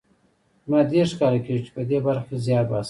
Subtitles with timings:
[0.65, 2.79] زما دېرش کاله کېږي چې په دې برخه کې زیار باسم